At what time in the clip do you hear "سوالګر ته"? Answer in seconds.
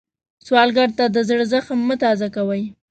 0.45-1.05